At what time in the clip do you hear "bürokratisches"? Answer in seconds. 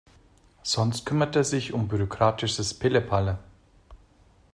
1.87-2.73